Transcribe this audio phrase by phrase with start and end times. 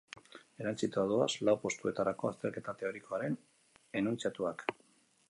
[0.63, 3.37] Erantsita doaz lau postuetarako azterketa teorikoaren
[4.03, 4.67] enuntziatuak.